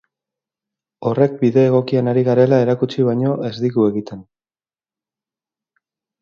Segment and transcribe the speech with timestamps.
[1.09, 4.25] Horrek bide egokian ari garela erakutsi baino ez digu egiten.